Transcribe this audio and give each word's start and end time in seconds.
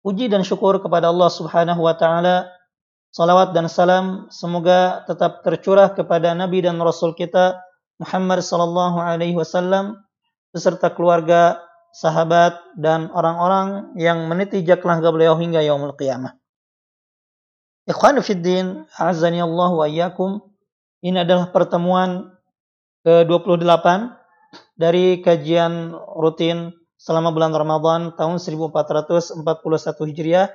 Puji 0.00 0.32
dan 0.32 0.40
syukur 0.40 0.80
kepada 0.80 1.12
Allah 1.12 1.28
Subhanahu 1.28 1.84
wa 1.84 1.92
taala. 1.92 2.48
Salawat 3.12 3.52
dan 3.52 3.68
salam 3.68 4.30
semoga 4.32 5.04
tetap 5.04 5.42
tercurah 5.44 5.92
kepada 5.92 6.32
Nabi 6.32 6.62
dan 6.62 6.78
Rasul 6.78 7.12
kita 7.12 7.58
Muhammad 8.00 8.40
sallallahu 8.40 8.96
alaihi 8.96 9.36
wasallam 9.36 10.00
beserta 10.56 10.88
keluarga, 10.94 11.60
sahabat 11.92 12.56
dan 12.80 13.12
orang-orang 13.12 13.92
yang 14.00 14.24
meniti 14.24 14.64
jejak 14.64 14.80
langkah 14.88 15.12
beliau 15.12 15.36
hingga 15.36 15.60
yaumul 15.60 15.92
qiyamah. 15.92 16.32
Ikhwan 17.84 18.16
fiddin, 18.24 18.88
azani 18.96 19.44
Allah 19.44 19.70
wa 19.74 19.84
iyyakum. 19.84 20.40
Ini 21.04 21.28
adalah 21.28 21.52
pertemuan 21.52 22.30
ke-28 23.04 24.16
dari 24.80 25.20
kajian 25.20 25.92
rutin 25.92 26.72
selama 27.00 27.32
bulan 27.32 27.56
Ramadan 27.56 28.12
tahun 28.12 28.36
1441 28.36 29.40
Hijriah 30.12 30.52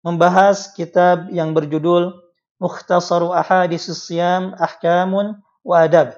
membahas 0.00 0.72
kitab 0.72 1.28
yang 1.28 1.52
berjudul 1.52 2.24
Mukhtasaru 2.56 3.36
Ahaditsus 3.36 4.08
Siyam 4.08 4.56
Ahkamun 4.56 5.36
wa 5.60 5.76
Adab 5.84 6.16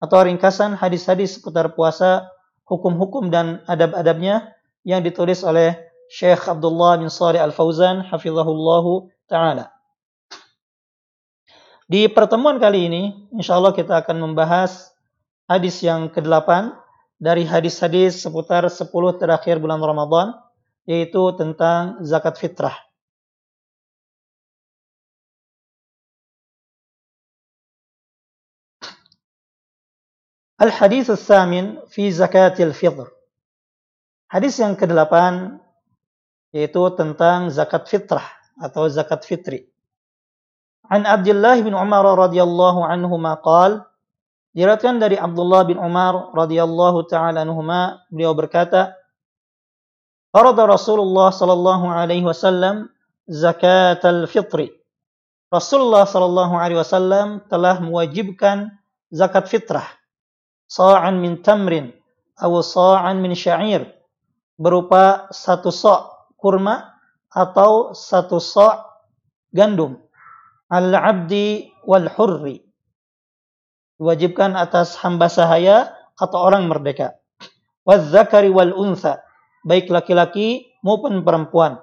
atau 0.00 0.16
ringkasan 0.24 0.80
hadis-hadis 0.80 1.36
seputar 1.36 1.76
puasa, 1.76 2.24
hukum-hukum 2.64 3.28
dan 3.28 3.60
adab-adabnya 3.68 4.56
yang 4.80 5.04
ditulis 5.04 5.44
oleh 5.44 5.76
Syekh 6.08 6.48
Abdullah 6.48 6.96
bin 6.96 7.12
Salih 7.12 7.44
Al-Fauzan 7.44 8.08
hafizahullahu 8.08 9.12
taala. 9.28 9.68
Di 11.84 12.08
pertemuan 12.08 12.56
kali 12.56 12.88
ini, 12.88 13.02
insya 13.36 13.60
Allah 13.60 13.76
kita 13.76 14.00
akan 14.00 14.32
membahas 14.32 14.96
hadis 15.44 15.84
yang 15.84 16.08
ke-8 16.08 16.72
dari 17.20 17.44
hadis-hadis 17.44 18.24
seputar 18.24 18.64
10 18.64 18.88
terakhir 19.20 19.60
bulan 19.60 19.78
Ramadan 19.84 20.32
yaitu 20.88 21.20
tentang 21.36 22.00
zakat 22.00 22.40
fitrah. 22.40 22.74
Al-hadis 30.60 31.08
al-thamin 31.08 31.80
fi 31.88 32.08
zakatil 32.12 32.72
fitr. 32.72 33.08
Hadis 34.28 34.60
yang 34.60 34.76
ke-8 34.76 35.12
yaitu 36.56 36.82
tentang 36.96 37.52
zakat 37.52 37.88
fitrah 37.88 38.24
atau 38.60 38.88
zakat 38.88 39.24
fitri. 39.24 39.68
An 40.90 41.06
Abdullah 41.06 41.56
bin 41.60 41.72
Umar 41.72 42.02
radhiyallahu 42.02 42.82
anhu 42.82 43.16
qala 43.40 43.89
Diriwayatkan 44.50 44.98
dari 44.98 45.14
Abdullah 45.14 45.62
bin 45.62 45.78
Umar 45.78 46.34
radhiyallahu 46.34 47.06
taala 47.06 47.46
anhuma 47.46 48.02
beliau 48.10 48.34
berkata 48.34 48.98
Farada 50.34 50.66
Rasulullah 50.66 51.30
sallallahu 51.30 51.90
alaihi 51.90 52.22
wasallam 52.22 52.90
zakat 53.30 54.02
al-fitri. 54.02 54.74
Rasulullah 55.50 56.06
sallallahu 56.06 56.54
alaihi 56.54 56.78
wasallam 56.78 57.42
telah 57.50 57.82
mewajibkan 57.82 58.70
zakat 59.10 59.50
fitrah 59.50 59.86
sa'an 60.70 61.18
min 61.18 61.42
tamrin 61.42 61.90
atau 62.38 62.62
sa'an 62.62 63.18
min 63.18 63.34
sya'ir 63.34 63.90
berupa 64.54 65.26
satu 65.34 65.74
sa' 65.74 66.30
kurma 66.38 66.94
atau 67.34 67.90
satu 67.90 68.38
sa' 68.38 68.86
gandum 69.50 69.98
al-abdi 70.70 71.74
wal 71.82 72.06
hurri 72.06 72.62
diwajibkan 74.00 74.56
atas 74.56 74.96
hamba 75.04 75.28
sahaya 75.28 75.92
atau 76.16 76.40
orang 76.40 76.72
merdeka. 76.72 77.20
Wadzakari 77.84 78.48
wal 78.48 78.72
untha, 78.72 79.20
baik 79.68 79.92
laki-laki 79.92 80.72
maupun 80.80 81.20
perempuan. 81.20 81.76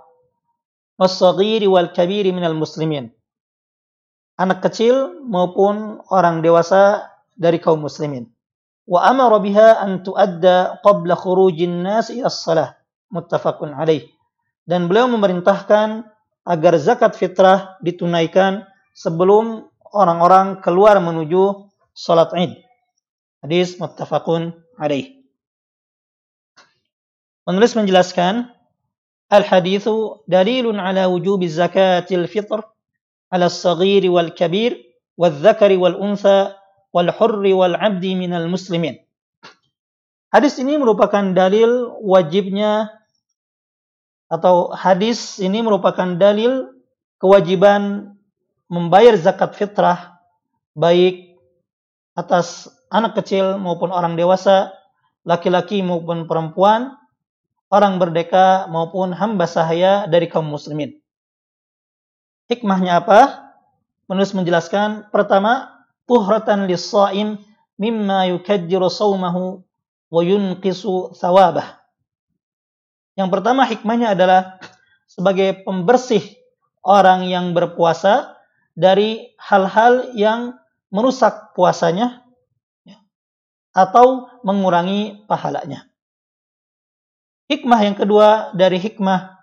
Wassagiri 0.98 1.70
wal 1.70 1.94
kabiri 1.94 2.34
minal 2.34 2.58
muslimin. 2.58 3.14
Anak 4.42 4.66
kecil 4.66 5.22
maupun 5.30 6.02
orang 6.10 6.42
dewasa 6.42 7.06
dari 7.38 7.62
kaum 7.62 7.86
muslimin. 7.86 8.26
Wa 8.90 9.14
amara 9.14 9.38
biha 9.38 9.78
an 9.78 10.02
tuadda 10.02 10.82
qabla 10.82 11.14
khurujin 11.14 11.86
nas 11.86 12.10
ila 12.10 12.34
salah. 12.34 12.74
Muttafaqun 13.14 13.78
alaih. 13.78 14.10
Dan 14.66 14.90
beliau 14.90 15.06
memerintahkan 15.10 16.06
agar 16.50 16.74
zakat 16.82 17.14
fitrah 17.14 17.78
ditunaikan 17.82 18.66
sebelum 18.98 19.70
orang-orang 19.94 20.60
keluar 20.66 20.98
menuju 21.00 21.67
salat 21.97 22.30
Id. 22.38 22.62
Hadis 23.41 23.81
muttafaqun 23.81 24.53
alaih. 24.78 25.18
Penulis 27.41 27.74
menjelaskan 27.74 28.53
zakatil 31.50 32.30
fitr 32.30 32.62
ala 33.34 33.50
as-saghir 33.50 34.06
wal 34.13 34.30
kabir 34.30 34.78
wal 35.18 35.34
dzakari 35.34 35.74
wal 35.74 35.97
untha 35.97 36.53
wal 36.94 37.09
hurri 37.09 37.57
wal 37.57 37.74
abdi 37.74 38.13
minal 38.13 38.46
muslimin. 38.46 39.02
Hadis 40.30 40.62
ini 40.62 40.78
merupakan 40.78 41.34
dalil 41.34 41.97
wajibnya 42.06 42.94
atau 44.30 44.69
hadis 44.75 45.40
ini 45.40 45.63
merupakan 45.66 46.13
dalil 46.19 46.78
kewajiban 47.18 48.13
membayar 48.68 49.16
zakat 49.16 49.56
fitrah 49.56 50.19
baik 50.75 51.27
atas 52.18 52.66
anak 52.90 53.14
kecil 53.22 53.62
maupun 53.62 53.94
orang 53.94 54.18
dewasa, 54.18 54.74
laki-laki 55.22 55.86
maupun 55.86 56.26
perempuan, 56.26 56.98
orang 57.70 58.02
berdeka 58.02 58.66
maupun 58.74 59.14
hamba 59.14 59.46
sahaya 59.46 60.10
dari 60.10 60.26
kaum 60.26 60.50
muslimin. 60.50 60.98
Hikmahnya 62.50 63.06
apa? 63.06 63.54
Menulis 64.10 64.34
menjelaskan, 64.34 65.14
pertama, 65.14 65.86
tuhratan 66.10 66.66
lis-shaim 66.66 67.38
mimma 67.78 68.34
yukaddiru 68.34 68.90
sawmahu 68.90 69.62
wa 70.10 70.22
yunqisu 70.24 71.14
thawabah. 71.14 71.78
Yang 73.20 73.30
pertama 73.30 73.68
hikmahnya 73.68 74.18
adalah 74.18 74.58
sebagai 75.06 75.62
pembersih 75.68 76.24
orang 76.82 77.28
yang 77.28 77.52
berpuasa 77.52 78.40
dari 78.78 79.34
hal-hal 79.42 80.14
yang 80.14 80.56
merusak 80.94 81.53
puasanya 81.53 82.24
ya, 82.88 82.98
atau 83.75 84.31
mengurangi 84.44 85.28
pahalanya. 85.28 85.88
Hikmah 87.48 87.80
yang 87.80 87.96
kedua 87.96 88.52
dari 88.56 88.75
hikmah 88.75 89.36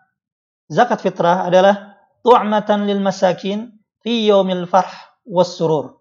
zakat 0.69 1.01
fitrah 1.01 1.49
adalah 1.49 1.97
tu'matan 2.21 2.85
lil 2.85 3.01
masakin 3.01 3.73
fi 4.05 4.29
yaumil 4.29 4.69
farh 4.69 4.93
was 5.25 5.57
surur. 5.57 6.01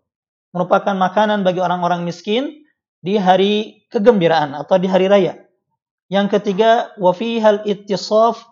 Merupakan 0.52 0.94
makanan 0.94 1.42
bagi 1.42 1.64
orang-orang 1.64 2.04
miskin 2.04 2.64
di 3.04 3.18
hari 3.18 3.84
kegembiraan 3.90 4.54
atau 4.56 4.78
di 4.78 4.88
hari 4.88 5.08
raya. 5.10 5.40
Yang 6.12 6.40
ketiga, 6.40 6.94
wa 7.02 7.10
fihal 7.16 7.66
ittisaf 7.66 8.44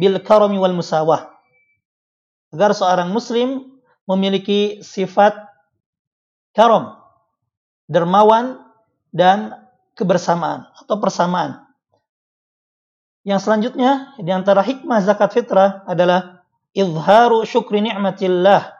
bil 0.00 0.16
karami 0.24 0.56
wal 0.56 0.72
musawah. 0.72 1.28
Agar 2.54 2.72
seorang 2.72 3.12
muslim 3.12 3.78
memiliki 4.08 4.80
sifat 4.80 5.51
karom, 6.56 6.96
dermawan, 7.88 8.60
dan 9.12 9.68
kebersamaan 9.92 10.68
atau 10.80 10.96
persamaan. 10.96 11.68
Yang 13.22 13.46
selanjutnya 13.46 14.16
di 14.18 14.32
antara 14.32 14.64
hikmah 14.64 14.98
zakat 15.04 15.30
fitrah 15.36 15.86
adalah 15.86 16.42
izharu 16.74 17.44
syukri 17.46 17.84
ni'matillah, 17.84 18.72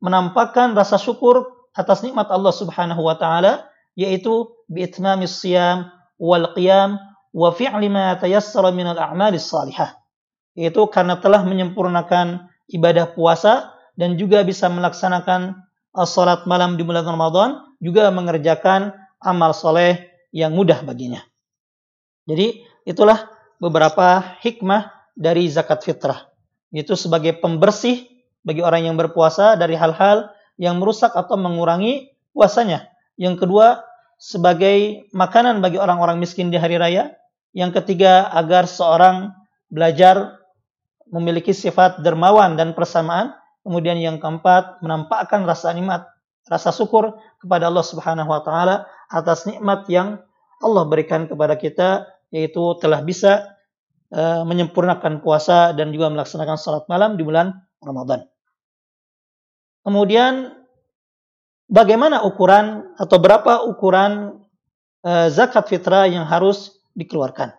menampakkan 0.00 0.74
rasa 0.74 0.98
syukur 0.98 1.68
atas 1.76 2.00
nikmat 2.02 2.32
Allah 2.32 2.50
Subhanahu 2.56 3.04
wa 3.04 3.14
taala 3.20 3.68
yaitu 3.94 4.48
biitmamis 4.66 5.44
siyam 5.44 5.92
wal 6.16 6.50
qiyam 6.56 6.98
wa 7.36 7.52
fi'li 7.52 7.88
ma 7.92 8.16
tayassara 8.16 8.72
min 8.72 8.88
al 8.90 8.98
a'malis 8.98 9.48
salihah. 9.48 9.94
Yaitu 10.56 10.88
karena 10.88 11.20
telah 11.20 11.44
menyempurnakan 11.44 12.48
ibadah 12.72 13.12
puasa 13.12 13.76
dan 13.94 14.16
juga 14.16 14.40
bisa 14.42 14.66
melaksanakan 14.72 15.65
salat 16.04 16.44
malam 16.44 16.76
di 16.76 16.84
bulan 16.84 17.08
Ramadan 17.08 17.64
juga 17.80 18.12
mengerjakan 18.12 18.92
amal 19.22 19.56
soleh 19.56 20.12
yang 20.34 20.52
mudah 20.52 20.84
baginya. 20.84 21.24
Jadi 22.28 22.60
itulah 22.84 23.30
beberapa 23.56 24.36
hikmah 24.44 24.92
dari 25.16 25.48
zakat 25.48 25.80
fitrah. 25.86 26.28
Itu 26.74 26.98
sebagai 26.98 27.40
pembersih 27.40 28.04
bagi 28.44 28.60
orang 28.60 28.92
yang 28.92 28.96
berpuasa 29.00 29.56
dari 29.56 29.78
hal-hal 29.78 30.28
yang 30.60 30.76
merusak 30.82 31.16
atau 31.16 31.40
mengurangi 31.40 32.12
puasanya. 32.36 32.84
Yang 33.16 33.46
kedua, 33.46 33.80
sebagai 34.20 35.08
makanan 35.12 35.64
bagi 35.64 35.80
orang-orang 35.80 36.20
miskin 36.20 36.52
di 36.52 36.60
hari 36.60 36.76
raya. 36.76 37.16
Yang 37.56 37.80
ketiga, 37.80 38.28
agar 38.36 38.68
seorang 38.68 39.32
belajar 39.72 40.36
memiliki 41.08 41.56
sifat 41.56 42.04
dermawan 42.04 42.60
dan 42.60 42.76
persamaan. 42.76 43.32
Kemudian 43.66 43.98
yang 43.98 44.22
keempat, 44.22 44.78
menampakkan 44.78 45.42
rasa 45.42 45.74
nikmat, 45.74 46.06
rasa 46.46 46.70
syukur 46.70 47.18
kepada 47.42 47.66
Allah 47.66 47.82
Subhanahu 47.82 48.30
wa 48.30 48.38
taala 48.46 48.86
atas 49.10 49.42
nikmat 49.42 49.90
yang 49.90 50.22
Allah 50.62 50.86
berikan 50.86 51.26
kepada 51.26 51.58
kita 51.58 52.06
yaitu 52.30 52.78
telah 52.78 53.02
bisa 53.02 53.58
uh, 54.14 54.46
menyempurnakan 54.46 55.18
puasa 55.18 55.74
dan 55.74 55.90
juga 55.90 56.14
melaksanakan 56.14 56.54
salat 56.54 56.86
malam 56.86 57.18
di 57.18 57.26
bulan 57.26 57.58
Ramadan. 57.82 58.22
Kemudian 59.82 60.54
bagaimana 61.66 62.22
ukuran 62.22 62.94
atau 62.98 63.18
berapa 63.18 63.66
ukuran 63.66 64.42
uh, 65.02 65.26
zakat 65.26 65.66
fitrah 65.66 66.06
yang 66.06 66.22
harus 66.22 66.82
dikeluarkan? 66.94 67.50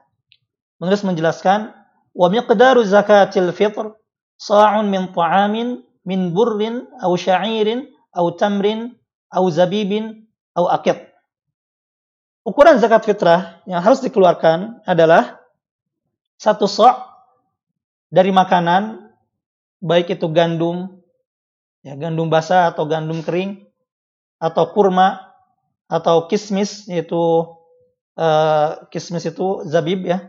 Menulis 0.79 1.03
menjelaskan 1.03 1.75
wa 2.15 2.27
miqdaru 2.31 2.83
zakatil 2.87 3.51
fitr 3.51 3.91
sa'un 4.39 4.87
min 4.87 5.11
ta'amin 5.11 5.86
min 6.07 6.31
burrin 6.31 6.87
aw 7.03 7.11
sya'irin 7.19 7.91
aw 8.15 8.31
tamrin 8.39 8.95
aw 9.27 9.43
zabibin 9.51 10.23
aw 10.55 10.71
aqid. 10.79 11.03
Ukuran 12.47 12.79
zakat 12.79 13.03
fitrah 13.03 13.59
yang 13.67 13.83
harus 13.83 13.99
dikeluarkan 13.99 14.79
adalah 14.87 15.43
satu 16.39 16.63
sok 16.63 16.95
dari 18.07 18.31
makanan, 18.31 19.11
baik 19.83 20.15
itu 20.15 20.31
gandum, 20.31 21.03
ya, 21.83 21.99
gandum 21.99 22.31
basah 22.31 22.71
atau 22.71 22.87
gandum 22.87 23.19
kering, 23.19 23.67
atau 24.39 24.71
kurma, 24.71 25.27
atau 25.91 26.31
kismis, 26.31 26.87
yaitu 26.87 27.19
uh, 28.15 28.87
kismis 28.95 29.27
itu 29.27 29.67
zabib 29.67 30.07
ya, 30.07 30.23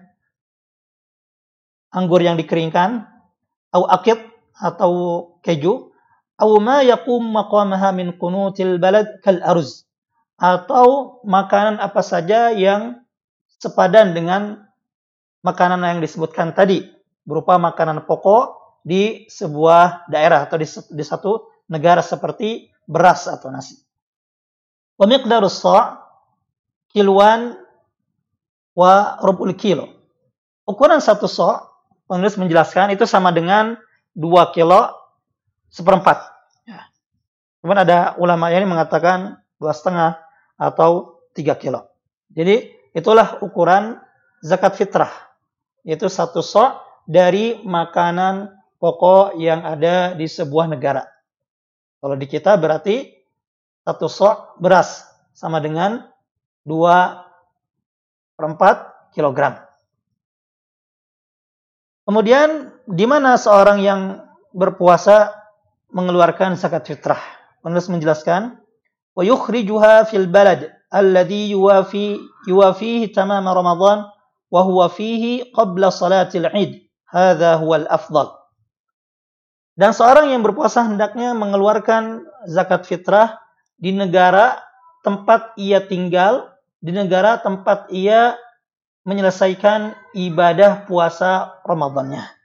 anggur 1.95 2.19
yang 2.19 2.35
dikeringkan, 2.35 3.07
atau 3.71 3.87
akid 3.87 4.28
atau 4.59 4.93
keju, 5.41 5.95
atau 6.39 6.59
ma 6.63 6.83
yakum 6.87 7.23
maqamaha 7.23 7.91
min 7.95 8.15
kunutil 8.15 8.79
balad 8.79 9.19
kal 9.23 9.43
aruz 9.43 9.89
atau 10.39 11.19
makanan 11.27 11.83
apa 11.83 11.99
saja 11.99 12.55
yang 12.55 13.03
sepadan 13.59 14.15
dengan 14.15 14.71
makanan 15.43 15.83
yang 15.83 15.99
disebutkan 15.99 16.55
tadi 16.55 16.87
berupa 17.27 17.59
makanan 17.59 18.07
pokok 18.07 18.55
di 18.87 19.27
sebuah 19.27 20.07
daerah 20.07 20.47
atau 20.47 20.57
di, 20.57 20.67
di 20.71 21.05
satu 21.05 21.51
negara 21.67 22.01
seperti 22.01 22.71
beras 22.87 23.27
atau 23.27 23.51
nasi. 23.51 23.77
Wa 24.95 25.05
miqdarus 25.11 25.59
sa' 25.59 26.07
kiluan 26.95 27.59
wa 28.79 29.19
rubul 29.21 29.59
kilo. 29.59 29.91
Ukuran 30.65 31.03
satu 31.03 31.27
sa' 31.27 31.67
penulis 32.07 32.39
menjelaskan 32.39 32.95
itu 32.95 33.05
sama 33.05 33.35
dengan 33.35 33.77
dua 34.19 34.51
kilo 34.51 34.91
seperempat. 35.71 36.19
Ya. 36.67 36.91
Kemudian 37.63 37.87
ada 37.87 38.19
ulama 38.19 38.51
yang 38.51 38.67
mengatakan 38.67 39.39
dua 39.63 39.71
setengah 39.71 40.19
atau 40.59 41.23
3 41.39 41.55
kilo. 41.55 41.87
Jadi 42.35 42.75
itulah 42.91 43.39
ukuran 43.47 44.03
zakat 44.43 44.75
fitrah. 44.75 45.15
Yaitu 45.87 46.11
satu 46.11 46.43
sok 46.43 46.83
dari 47.07 47.63
makanan 47.63 48.51
pokok 48.83 49.39
yang 49.39 49.63
ada 49.63 50.19
di 50.19 50.27
sebuah 50.27 50.67
negara. 50.67 51.07
Kalau 52.03 52.19
di 52.19 52.27
kita 52.27 52.59
berarti 52.59 53.07
satu 53.87 54.11
sok 54.11 54.59
beras 54.59 55.07
sama 55.31 55.63
dengan 55.63 56.03
2 56.67 58.35
per 58.35 58.45
4 58.45 59.15
kilogram. 59.15 59.57
Kemudian 62.05 62.78
di 62.89 63.05
mana 63.05 63.37
seorang 63.37 63.85
yang 63.85 64.01
berpuasa 64.57 65.37
mengeluarkan 65.93 66.57
zakat 66.57 66.89
fitrah? 66.89 67.21
Penulis 67.61 67.93
menjelaskan, 67.93 68.57
"Wa 69.13 69.23
yukhrijuha 69.29 70.09
fil 70.09 70.25
balad 70.25 70.73
alladhi 70.89 71.53
yuwafi 71.53 72.17
yuwafihi 72.49 73.13
tamam 73.13 73.45
Ramadan 73.45 74.09
wa 74.49 74.61
huwa 74.65 74.89
fihi 74.89 75.53
qabla 75.53 75.93
salatil 75.93 76.49
Id." 76.49 76.89
Hadza 77.09 77.57
huwa 77.61 77.85
al-afdal. 77.85 78.37
Dan 79.73 79.97
seorang 79.97 80.29
yang 80.29 80.45
berpuasa 80.45 80.85
hendaknya 80.85 81.33
mengeluarkan 81.33 82.25
zakat 82.45 82.85
fitrah 82.85 83.41
di 83.81 83.97
negara 83.97 84.61
tempat 85.01 85.57
ia 85.57 85.81
tinggal, 85.81 86.53
di 86.85 86.93
negara 86.93 87.41
tempat 87.41 87.89
ia 87.89 88.37
menyelesaikan 89.09 89.97
ibadah 90.13 90.85
puasa 90.85 91.63
Ramadannya. 91.65 92.38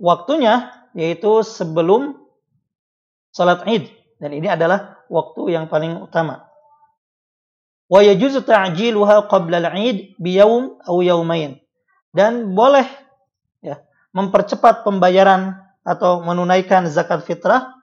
Waktunya 0.00 0.72
yaitu 0.96 1.44
sebelum 1.44 2.16
salat 3.30 3.62
Id 3.68 3.92
dan 4.16 4.32
ini 4.32 4.48
adalah 4.48 5.00
waktu 5.12 5.54
yang 5.54 5.68
paling 5.68 6.00
utama. 6.00 6.48
Wa 7.90 8.00
yajuzu 8.00 8.46
ta'jiluha 8.46 9.26
qabla 9.26 9.60
al-'id 9.60 10.14
bi 10.16 10.38
yawm 10.38 10.78
aw 10.86 10.96
yawmain. 11.02 11.58
Dan 12.10 12.54
boleh 12.54 12.86
ya, 13.62 13.82
mempercepat 14.14 14.82
pembayaran 14.86 15.58
atau 15.82 16.22
menunaikan 16.22 16.86
zakat 16.86 17.26
fitrah 17.26 17.76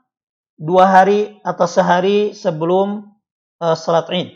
dua 0.58 0.90
hari 0.90 1.38
atau 1.46 1.68
sehari 1.70 2.34
sebelum 2.34 3.14
uh, 3.62 3.76
salat 3.78 4.10
Id. 4.10 4.30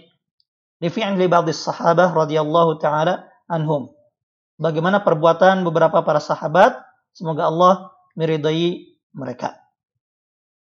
Li 0.81 0.89
fi'li 0.89 1.25
ba'dhi 1.29 1.53
sahabah 1.53 2.13
radhiyallahu 2.13 2.81
taala 2.81 3.29
anhum. 3.45 3.93
Bagaimana 4.61 5.01
perbuatan 5.01 5.65
beberapa 5.65 6.01
para 6.05 6.21
sahabat, 6.21 6.77
semoga 7.11 7.47
Allah 7.47 7.73
meridai 8.15 8.91
mereka. 9.15 9.59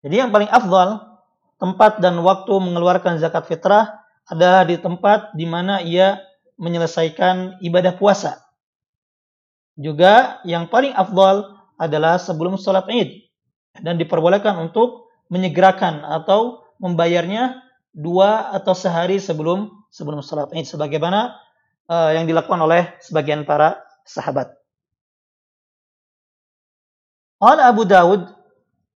Jadi 0.00 0.16
yang 0.16 0.30
paling 0.32 0.48
afdal 0.48 1.20
tempat 1.60 2.00
dan 2.00 2.16
waktu 2.24 2.52
mengeluarkan 2.56 3.20
zakat 3.20 3.44
fitrah 3.46 4.00
adalah 4.30 4.64
di 4.64 4.80
tempat 4.80 5.34
di 5.36 5.44
mana 5.44 5.84
ia 5.84 6.22
menyelesaikan 6.56 7.60
ibadah 7.64 7.96
puasa. 7.96 8.40
Juga 9.80 10.44
yang 10.44 10.68
paling 10.68 10.92
afdal 10.92 11.56
adalah 11.80 12.20
sebelum 12.20 12.60
sholat 12.60 12.84
id. 12.92 13.28
Dan 13.80 13.96
diperbolehkan 13.96 14.60
untuk 14.60 15.08
menyegerakan 15.32 16.04
atau 16.04 16.60
membayarnya 16.82 17.64
dua 17.96 18.52
atau 18.52 18.76
sehari 18.76 19.16
sebelum 19.16 19.72
sebelum 19.88 20.20
sholat 20.20 20.52
id. 20.52 20.68
Sebagaimana 20.68 21.32
uh, 21.88 22.12
yang 22.12 22.28
dilakukan 22.28 22.60
oleh 22.60 22.92
sebagian 23.00 23.48
para 23.48 23.80
sahabat. 24.04 24.59
Qala 27.40 27.72
Abu 27.72 27.88
Dawud, 27.88 28.28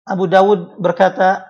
Abu 0.09 0.25
Dawud 0.25 0.81
berkata, 0.81 1.45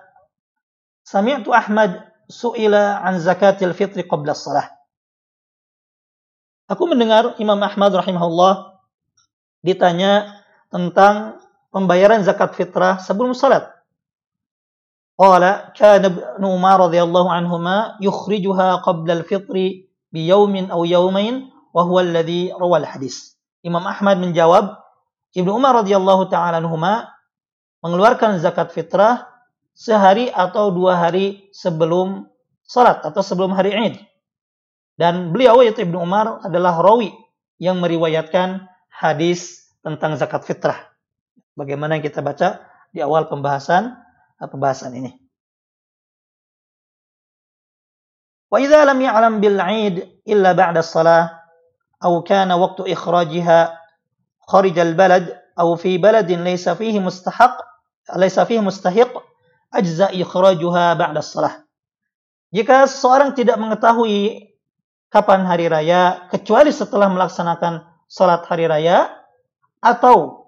Sami'tu 1.07 1.55
Ahmad 1.55 2.03
su'ila 2.27 2.99
an 2.99 3.17
zakatil 3.17 3.71
fitri 3.71 4.03
qabla 4.03 4.35
salah. 4.35 4.67
Aku 6.71 6.87
mendengar 6.87 7.35
Imam 7.39 7.59
Ahmad 7.59 7.91
rahimahullah 7.91 8.79
ditanya 9.59 10.39
tentang 10.71 11.39
pembayaran 11.71 12.23
zakat 12.23 12.55
fitrah 12.55 12.99
sebelum 12.99 13.35
salat. 13.35 13.67
Qala 15.19 15.75
kana 15.75 16.07
Ibnu 16.07 16.47
Umar 16.47 16.79
radhiyallahu 16.79 17.27
anhuma 17.27 17.99
yukhrijuha 17.99 18.83
qabla 18.87 19.19
al-fitri 19.19 19.91
bi 20.11 20.27
yawmin 20.27 20.71
aw 20.71 20.81
yawmain 20.87 21.51
wa 21.75 21.83
huwa 21.83 22.03
alladhi 22.03 22.51
rawal 22.55 22.87
hadis. 22.87 23.35
Imam 23.61 23.83
Ahmad 23.83 24.17
menjawab, 24.17 24.81
Ibnu 25.31 25.51
Umar 25.55 25.83
radhiyallahu 25.83 26.27
taala 26.27 26.59
anhuma 26.59 27.07
mengeluarkan 27.79 28.37
zakat 28.43 28.75
fitrah 28.75 29.31
sehari 29.71 30.27
atau 30.27 30.75
dua 30.75 30.99
hari 30.99 31.47
sebelum 31.55 32.27
salat 32.67 32.99
atau 33.01 33.23
sebelum 33.23 33.55
hari 33.55 33.71
Id. 33.71 33.95
Dan 34.99 35.31
beliau 35.31 35.63
yaitu 35.63 35.87
Ibnu 35.87 36.03
Umar 36.03 36.43
adalah 36.43 36.77
rawi 36.83 37.15
yang 37.57 37.79
meriwayatkan 37.79 38.67
hadis 38.91 39.71
tentang 39.81 40.19
zakat 40.19 40.43
fitrah. 40.43 40.77
Bagaimana 41.55 41.97
yang 41.97 42.05
kita 42.05 42.19
baca 42.19 42.61
di 42.91 42.99
awal 42.99 43.31
pembahasan 43.31 43.95
pembahasan 44.35 44.93
ini. 44.97 45.11
Wa 48.51 48.59
idza 48.59 48.83
lam 48.83 48.99
ya'lam 48.99 49.39
bil 49.39 49.55
'id 49.55 49.95
illa 50.27 50.51
ba'da 50.51 50.83
shalah 50.83 51.39
aw 52.03 52.13
kana 52.25 52.59
waqtu 52.59 52.83
ikhrajiha 52.83 53.80
al 54.51 54.93
balad 54.95 55.25
aw 55.55 55.69
fi 55.79 55.95
baladin 55.97 56.43
laysa 56.43 56.75
fihi 56.75 56.99
mustahaq 56.99 57.55
laysa 58.15 58.43
fihi 58.43 58.59
mustahiq 58.59 59.11
ajza 59.71 60.11
ikhrajuha 60.11 60.99
ba'da 60.99 61.23
salah. 61.23 61.63
Jika 62.51 62.83
seseorang 62.83 63.31
tidak 63.31 63.55
mengetahui 63.55 64.51
kapan 65.07 65.47
hari 65.47 65.71
raya 65.71 66.27
kecuali 66.27 66.71
setelah 66.71 67.07
melaksanakan 67.07 67.87
salat 68.11 68.43
hari 68.47 68.67
raya 68.67 69.07
atau 69.79 70.47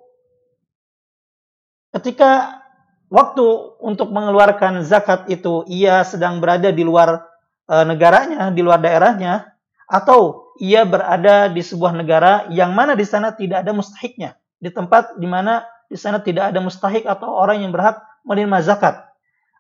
ketika 1.96 2.60
waktu 3.08 3.46
untuk 3.80 4.12
mengeluarkan 4.12 4.84
zakat 4.84 5.32
itu 5.32 5.64
ia 5.72 6.04
sedang 6.04 6.44
berada 6.44 6.76
di 6.76 6.84
luar 6.84 7.24
e, 7.70 7.76
negaranya, 7.88 8.52
di 8.52 8.60
luar 8.60 8.84
daerahnya 8.84 9.53
atau 9.90 10.52
ia 10.62 10.86
berada 10.86 11.50
di 11.52 11.60
sebuah 11.60 11.94
negara 11.96 12.48
yang 12.54 12.72
mana 12.78 12.94
di 12.94 13.04
sana 13.04 13.34
tidak 13.34 13.66
ada 13.66 13.72
mustahiknya, 13.74 14.38
di 14.62 14.70
tempat 14.70 15.18
di 15.18 15.28
mana 15.28 15.66
di 15.90 15.98
sana 16.00 16.22
tidak 16.22 16.54
ada 16.54 16.60
mustahik 16.64 17.06
atau 17.06 17.30
orang 17.30 17.62
yang 17.62 17.72
berhak 17.74 18.02
menerima 18.26 18.66
zakat. 18.66 19.06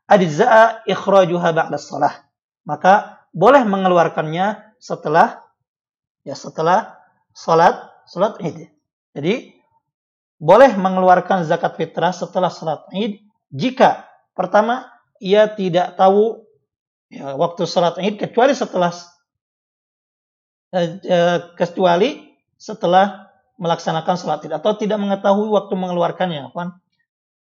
Ajza'a 0.10 0.84
ikhrajuha 0.89 1.50
ba'da 1.56 1.77
shalah. 1.80 2.25
Maka 2.63 3.24
boleh 3.36 3.63
mengeluarkannya 3.68 4.77
setelah 4.80 5.44
ya 6.24 6.36
setelah 6.36 7.00
salat 7.36 7.75
salat 8.08 8.39
Id. 8.39 8.72
Jadi 9.13 9.53
boleh 10.39 10.75
mengeluarkan 10.75 11.48
zakat 11.48 11.75
fitrah 11.80 12.12
setelah 12.12 12.51
salat 12.51 12.84
Id 12.92 13.24
jika 13.53 14.10
pertama 14.34 14.89
ia 15.22 15.48
tidak 15.48 15.96
tahu 15.96 16.44
ya, 17.13 17.38
waktu 17.38 17.63
salat 17.70 18.00
Id 18.01 18.20
kecuali 18.20 18.58
setelah 18.58 18.92
kecuali 21.53 22.34
setelah 22.58 23.30
melaksanakan 23.62 24.15
salat 24.18 24.42
Id 24.50 24.58
atau 24.58 24.74
tidak 24.74 24.98
mengetahui 24.98 25.48
waktu 25.53 25.74
mengeluarkannya, 25.77 26.50
kan? 26.51 26.82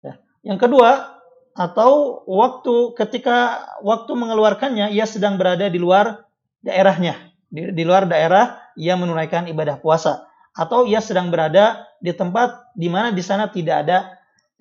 Ya. 0.05 0.21
Yang 0.45 0.69
kedua, 0.69 1.17
atau 1.57 2.21
waktu 2.29 2.93
ketika 2.93 3.65
waktu 3.81 4.13
mengeluarkannya 4.13 4.93
ia 4.93 5.09
sedang 5.09 5.41
berada 5.41 5.65
di 5.73 5.81
luar 5.81 6.29
daerahnya, 6.61 7.33
di, 7.49 7.73
di 7.73 7.83
luar 7.83 8.05
daerah 8.05 8.61
ia 8.77 8.93
menunaikan 8.93 9.49
ibadah 9.49 9.81
puasa 9.81 10.29
atau 10.53 10.85
ia 10.85 11.01
sedang 11.01 11.33
berada 11.33 11.89
di 11.97 12.13
tempat 12.13 12.69
di 12.77 12.93
mana 12.93 13.09
di 13.09 13.25
sana 13.25 13.49
tidak 13.49 13.89
ada 13.89 13.97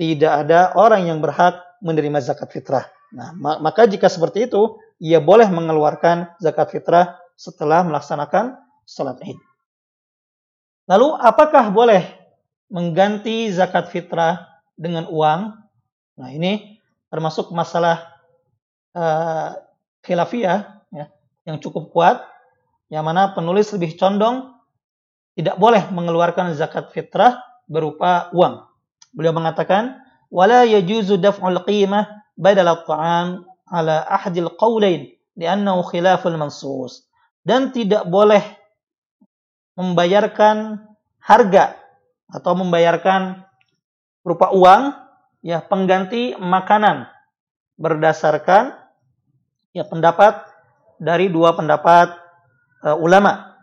tidak 0.01 0.33
ada 0.45 0.73
orang 0.77 1.09
yang 1.09 1.21
berhak 1.21 1.61
menerima 1.85 2.25
zakat 2.25 2.49
fitrah. 2.49 2.89
Nah, 3.13 3.33
maka 3.37 3.85
jika 3.89 4.09
seperti 4.09 4.49
itu, 4.49 4.77
ia 5.01 5.21
boleh 5.21 5.49
mengeluarkan 5.49 6.37
zakat 6.41 6.73
fitrah 6.73 7.17
setelah 7.37 7.85
melaksanakan 7.85 8.57
salat 8.89 9.21
Id. 9.23 9.39
Lalu, 10.89 11.09
apakah 11.21 11.71
boleh 11.71 12.03
mengganti 12.73 13.53
zakat 13.53 13.93
fitrah 13.93 14.49
dengan 14.75 15.07
uang? 15.07 15.55
Nah, 16.17 16.29
ini 16.33 16.81
termasuk 17.13 17.53
masalah 17.53 18.17
uh, 18.97 19.55
khilafiyah 20.03 20.83
ya, 20.91 21.07
yang 21.45 21.59
cukup 21.61 21.93
kuat, 21.93 22.23
yang 22.89 23.05
mana 23.07 23.35
penulis 23.35 23.71
lebih 23.75 23.95
condong 23.99 24.55
tidak 25.37 25.61
boleh 25.61 25.85
mengeluarkan 25.93 26.57
zakat 26.57 26.91
fitrah 26.95 27.43
berupa 27.69 28.33
uang. 28.33 28.65
Beliau 29.13 29.35
mengatakan, 29.37 30.01
"Wala 30.33 30.65
yajuzu 30.65 31.19
daf'ul 31.21 31.61
qimah 31.67 32.09
badal 32.39 32.73
at-ta'am 32.73 33.45
ala 33.69 34.07
ahadil 34.07 34.55
qawlain 34.57 35.13
li'annahu 35.35 35.85
khilaful 35.93 36.35
mansus." 36.39 37.06
Dan 37.47 37.71
tidak 37.71 38.11
boleh 38.11 38.43
membayarkan 39.79 40.83
harga 41.23 41.79
atau 42.27 42.53
membayarkan 42.59 43.47
berupa 44.27 44.51
uang 44.51 44.91
ya 45.47 45.63
pengganti 45.63 46.35
makanan 46.35 47.07
berdasarkan 47.79 48.75
ya 49.71 49.87
pendapat 49.87 50.43
dari 50.99 51.31
dua 51.31 51.55
pendapat 51.55 52.19
uh, 52.83 52.99
ulama 52.99 53.57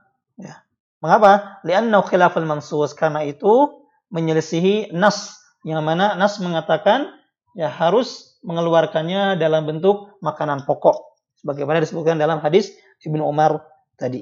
Mengapa? 1.03 1.59
Li'annahu 1.67 2.07
khilaful 2.07 2.47
mansus. 2.47 2.95
Karena 2.95 3.27
itu 3.27 3.83
menyelisihi 4.07 4.95
nas. 4.95 5.35
Yang 5.67 5.83
mana 5.83 6.15
nas 6.15 6.39
mengatakan 6.39 7.11
ya 7.59 7.67
harus 7.67 8.39
mengeluarkannya 8.47 9.35
dalam 9.35 9.67
bentuk 9.67 10.15
makanan 10.23 10.63
pokok. 10.63 11.19
Sebagaimana 11.43 11.83
disebutkan 11.83 12.15
dalam 12.15 12.39
hadis 12.39 12.71
Ibnu 13.03 13.19
Umar 13.19 13.67
tadi. 13.99 14.21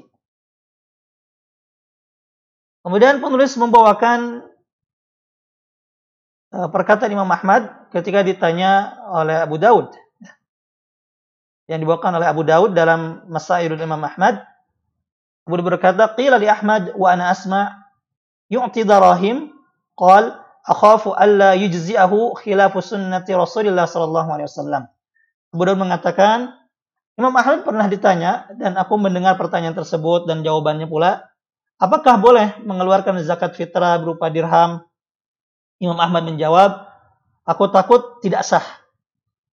Kemudian 2.82 3.22
penulis 3.22 3.54
membawakan 3.54 4.42
uh, 6.50 6.68
perkataan 6.68 7.14
Imam 7.14 7.30
Ahmad 7.30 7.90
ketika 7.94 8.26
ditanya 8.26 8.98
oleh 9.12 9.38
Abu 9.38 9.56
Daud. 9.56 9.94
Yang 11.70 11.86
dibawakan 11.86 12.18
oleh 12.18 12.26
Abu 12.26 12.42
Daud 12.42 12.74
dalam 12.74 13.22
Masailul 13.30 13.78
Imam 13.78 14.02
Ahmad 14.02 14.42
Kemudian 15.42 15.66
berkata, 15.74 16.06
"Qila 16.14 16.38
li 16.38 16.46
Ahmad 16.46 16.94
wa 16.94 17.10
ana 17.10 17.34
asma' 17.34 17.82
yu'ti 18.46 18.86
darahim." 18.86 19.50
Qal, 19.98 20.38
"Akhafu 20.62 21.12
alla 21.18 21.58
yujzi'ahu 21.58 22.38
khilafu 22.38 22.78
sunnati 22.78 23.34
Rasulillah 23.34 23.90
sallallahu 23.90 24.30
alaihi 24.30 24.48
wasallam." 24.48 24.86
Kemudian 25.50 25.78
mengatakan, 25.82 26.54
Imam 27.20 27.32
Ahmad 27.36 27.62
pernah 27.62 27.86
ditanya 27.88 28.48
dan 28.56 28.76
aku 28.80 28.96
mendengar 28.96 29.36
pertanyaan 29.36 29.76
tersebut 29.76 30.24
dan 30.24 30.40
jawabannya 30.40 30.88
pula, 30.88 31.28
apakah 31.76 32.16
boleh 32.16 32.56
mengeluarkan 32.64 33.20
zakat 33.20 33.52
fitrah 33.52 34.00
berupa 34.00 34.32
dirham? 34.32 34.80
Imam 35.82 35.98
Ahmad 36.00 36.24
menjawab, 36.24 36.88
aku 37.44 37.68
takut 37.68 38.22
tidak 38.24 38.46
sah 38.46 38.64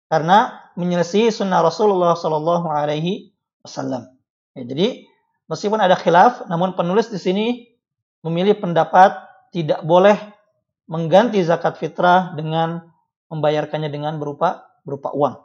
karena 0.08 0.72
menyelesaikan 0.80 1.36
sunnah 1.36 1.60
Rasulullah 1.60 2.16
Sallallahu 2.16 2.70
Alaihi 2.70 3.34
Wasallam. 3.66 4.08
Ya, 4.56 4.64
jadi 4.64 5.10
Meskipun 5.50 5.82
ada 5.82 5.98
khilaf, 5.98 6.46
namun 6.46 6.78
penulis 6.78 7.10
di 7.10 7.18
sini 7.18 7.66
memilih 8.22 8.62
pendapat 8.62 9.18
tidak 9.50 9.82
boleh 9.82 10.14
mengganti 10.86 11.42
zakat 11.42 11.82
fitrah 11.82 12.38
dengan 12.38 12.86
membayarkannya 13.34 13.90
dengan 13.90 14.22
berupa 14.22 14.70
berupa 14.86 15.10
uang. 15.10 15.42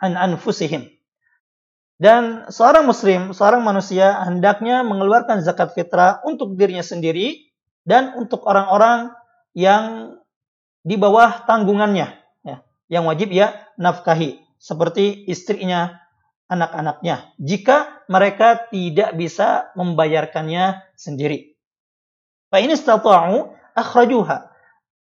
Anfusihim. 0.00 0.88
Dan 2.00 2.48
seorang 2.48 2.88
muslim, 2.88 3.36
seorang 3.36 3.60
manusia 3.60 4.20
hendaknya 4.24 4.80
mengeluarkan 4.84 5.44
zakat 5.44 5.76
fitrah 5.76 6.24
untuk 6.24 6.56
dirinya 6.56 6.80
sendiri 6.80 7.52
dan 7.84 8.16
untuk 8.16 8.44
orang-orang 8.48 9.12
yang 9.52 10.16
di 10.80 10.96
bawah 10.96 11.44
tanggungannya 11.44 12.08
ya, 12.40 12.64
yang 12.88 13.04
wajib 13.04 13.28
ya 13.28 13.68
nafkahi 13.76 14.40
seperti 14.56 15.28
istrinya, 15.28 15.99
anak-anaknya 16.50 17.30
jika 17.38 18.02
mereka 18.10 18.66
tidak 18.74 19.14
bisa 19.14 19.70
membayarkannya 19.78 20.82
sendiri. 20.98 21.54
Fa 22.50 22.58
ini 22.58 22.74
istata'u 22.74 23.54
akhrajuha. 23.78 24.50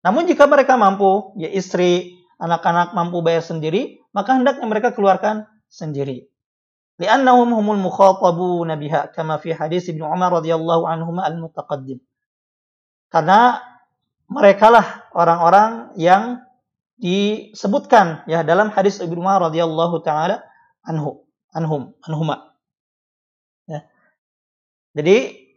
Namun 0.05 0.29
jika 0.29 0.45
mereka 0.45 0.77
mampu, 0.77 1.33
ya 1.41 1.49
istri, 1.49 2.21
anak-anak 2.37 2.93
mampu 2.93 3.25
bayar 3.25 3.41
sendiri, 3.41 4.03
maka 4.13 4.37
hendaknya 4.37 4.67
mereka 4.69 4.93
keluarkan 4.93 5.49
sendiri. 5.71 6.29
Li'annahum 7.01 7.49
humul 7.57 7.81
mukhatabuna 7.81 8.77
biha 8.77 9.09
kama 9.09 9.41
fi 9.41 9.57
hadis 9.57 9.89
Ibnu 9.89 10.05
Umar 10.05 10.29
radhiyallahu 10.37 10.85
anhuma 10.85 11.25
al-mutaqaddim. 11.25 11.97
Karena 13.09 13.57
mereka 14.29 14.69
lah 14.69 14.85
orang-orang 15.17 15.97
yang 15.97 16.45
disebutkan 17.01 18.21
ya 18.29 18.45
dalam 18.45 18.69
hadis 18.69 19.01
Ibnu 19.01 19.17
Umar 19.17 19.41
radhiyallahu 19.49 20.05
taala 20.05 20.45
anhu 20.85 21.22
anhum 21.53 21.93
anhuma. 22.03 22.57
Ya. 23.69 23.87
Jadi 24.97 25.47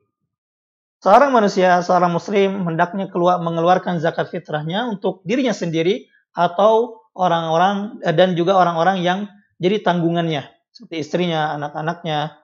seorang 1.02 1.32
manusia, 1.34 1.82
seorang 1.82 2.12
muslim 2.12 2.64
hendaknya 2.68 3.10
keluar 3.10 3.42
mengeluarkan 3.42 3.98
zakat 3.98 4.30
fitrahnya 4.30 4.86
untuk 4.86 5.24
dirinya 5.26 5.56
sendiri 5.56 6.06
atau 6.36 7.02
orang-orang 7.16 7.98
dan 8.04 8.36
juga 8.36 8.60
orang-orang 8.60 9.00
yang 9.00 9.18
jadi 9.56 9.80
tanggungannya 9.80 10.44
seperti 10.76 11.00
istrinya, 11.00 11.56
anak-anaknya 11.56 12.36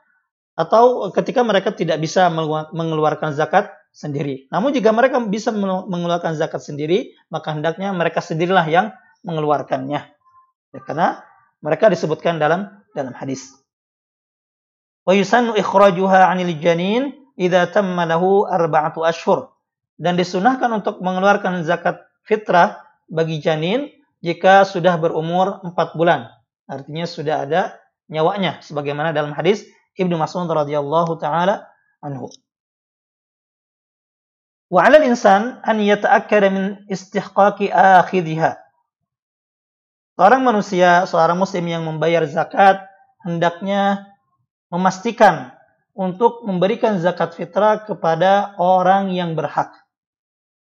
atau 0.56 1.08
ketika 1.12 1.44
mereka 1.44 1.72
tidak 1.72 2.00
bisa 2.00 2.28
mengeluarkan 2.72 3.36
zakat 3.36 3.72
sendiri. 3.92 4.48
Namun 4.48 4.72
jika 4.72 4.92
mereka 4.92 5.20
bisa 5.20 5.52
mengeluarkan 5.52 6.36
zakat 6.36 6.64
sendiri, 6.64 7.12
maka 7.28 7.52
hendaknya 7.52 7.92
mereka 7.92 8.24
sendirilah 8.24 8.64
yang 8.68 8.92
mengeluarkannya. 9.24 10.00
Ya, 10.72 10.80
karena 10.84 11.20
mereka 11.60 11.92
disebutkan 11.92 12.40
dalam 12.40 12.81
dalam 12.92 13.12
hadis. 13.16 13.52
Wa 15.02 15.16
yusannu 15.16 15.58
ikhrajuha 15.58 16.30
'anil 16.30 16.54
janin 16.62 17.12
idza 17.34 17.66
tamma 17.74 18.06
lahu 18.06 18.46
arba'atu 18.46 19.02
ashhur. 19.02 19.50
Dan 19.98 20.14
disunahkan 20.14 20.70
untuk 20.70 21.02
mengeluarkan 21.02 21.66
zakat 21.66 22.00
fitrah 22.22 22.80
bagi 23.10 23.42
janin 23.42 23.90
jika 24.22 24.62
sudah 24.62 24.96
berumur 24.96 25.58
4 25.66 25.98
bulan. 25.98 26.30
Artinya 26.70 27.04
sudah 27.04 27.44
ada 27.44 27.76
nyawanya 28.06 28.62
sebagaimana 28.62 29.10
dalam 29.10 29.34
hadis 29.34 29.66
Ibnu 29.98 30.14
Mas'ud 30.16 30.46
radhiyallahu 30.46 31.18
taala 31.18 31.66
anhu. 31.98 32.30
Wa 34.72 34.86
'ala 34.88 35.02
al-insan 35.02 35.60
an 35.66 35.82
yata'akkada 35.82 36.48
min 36.48 36.64
istihqaqi 36.88 37.74
akhidhiha. 37.74 38.61
Seorang 40.12 40.44
manusia, 40.44 41.08
seorang 41.08 41.40
muslim 41.40 41.64
yang 41.64 41.88
membayar 41.88 42.20
zakat 42.28 42.84
hendaknya 43.24 44.12
memastikan 44.68 45.56
untuk 45.96 46.44
memberikan 46.44 47.00
zakat 47.00 47.32
fitrah 47.32 47.84
kepada 47.84 48.52
orang 48.60 49.12
yang 49.12 49.32
berhak. 49.32 49.72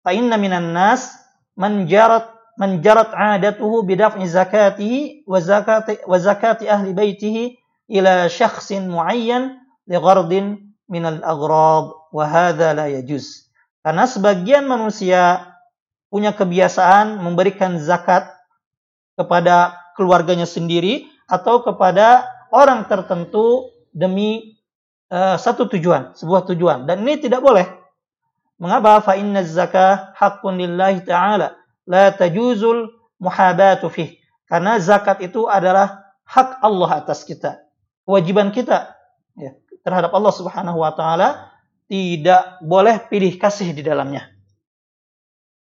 Fa 0.05 0.13
inna 0.13 0.37
minan 0.37 0.73
nas 0.73 1.17
man 1.57 1.89
jarat 1.89 2.29
man 2.61 2.85
jarat 2.85 3.09
'adatuhu 3.09 3.81
bidaf'i 3.85 4.25
zakatihi 4.29 5.25
wa 5.25 5.41
zakati 5.41 6.01
wa 6.05 6.17
zakati 6.21 6.69
ahli 6.69 6.93
baitihi 6.93 7.57
ila 7.89 8.29
syakhsin 8.29 8.85
muayyan 8.89 9.57
li 9.89 9.97
ghardin 9.97 10.77
min 10.85 11.03
al-aghrad 11.09 11.89
wa 12.13 12.23
hadha 12.29 12.77
la 12.77 12.85
yajuz. 12.85 13.49
Karena 13.81 14.05
sebagian 14.05 14.69
manusia 14.69 15.49
punya 16.13 16.37
kebiasaan 16.37 17.17
memberikan 17.17 17.81
zakat 17.81 18.29
kepada 19.13 19.77
keluarganya 19.93 20.49
sendiri 20.49 21.09
atau 21.29 21.61
kepada 21.61 22.25
orang 22.53 22.85
tertentu 22.89 23.69
demi 23.93 24.57
uh, 25.13 25.37
satu 25.37 25.69
tujuan, 25.69 26.17
sebuah 26.17 26.49
tujuan. 26.49 26.89
Dan 26.89 27.05
ini 27.05 27.21
tidak 27.21 27.41
boleh. 27.41 27.69
Mengapa? 28.57 29.01
Fa 29.01 29.13
inna 29.17 29.45
zakah 29.45 30.13
haqqun 30.17 30.57
lillahi 30.57 31.05
ta'ala. 31.05 31.57
La 31.89 32.13
tajuzul 32.13 32.89
muhabatu 33.19 33.89
fih. 33.89 34.17
Karena 34.47 34.77
zakat 34.77 35.23
itu 35.25 35.49
adalah 35.49 36.03
hak 36.27 36.61
Allah 36.61 37.03
atas 37.03 37.25
kita. 37.25 37.63
Kewajiban 38.03 38.51
kita 38.51 38.93
ya, 39.39 39.55
terhadap 39.81 40.11
Allah 40.11 40.33
Subhanahu 40.35 40.77
wa 40.83 40.91
taala 40.91 41.51
tidak 41.87 42.59
boleh 42.63 42.99
pilih 43.07 43.35
kasih 43.39 43.71
di 43.71 43.83
dalamnya. 43.83 44.31